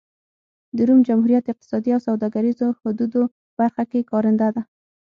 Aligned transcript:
د 0.75 0.77
روم 0.87 0.99
جمهوریت 1.07 1.45
اقتصادي 1.49 1.89
او 1.93 2.01
سوداګریزو 2.07 2.67
حدودو 2.81 3.21
برخه 3.59 3.83
کې 3.91 4.07
کارنده 4.11 4.47
ده. 4.55 4.61